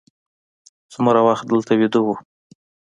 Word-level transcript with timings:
څومره 0.93 1.19
وخت 1.27 1.43
دلته 1.51 1.71
ویده 1.79 1.99
وو. 2.03 2.15